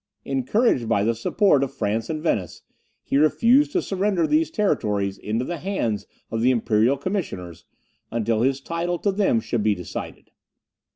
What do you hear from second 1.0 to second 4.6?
the support of France and Venice, he refused to surrender these